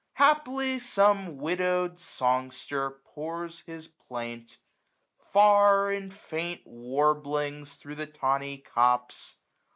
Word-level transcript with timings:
971 0.17 0.69
Haply 0.73 0.79
some 0.79 1.37
widowed 1.37 1.99
songster 1.99 2.89
pours 3.13 3.59
his 3.67 3.87
plaint. 3.87 4.57
Far, 5.31 5.91
in 5.91 6.09
faint 6.09 6.65
warblings, 6.65 7.75
thro' 7.75 7.93
the 7.93 8.07
tawny 8.07 8.57
copse. 8.57 9.35